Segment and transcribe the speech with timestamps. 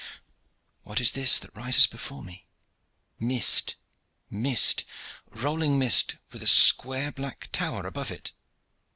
[0.81, 2.47] What is this that rises before me?
[3.19, 3.75] Mist,
[4.31, 4.83] mist,
[5.29, 8.31] rolling mist with a square black tower above it.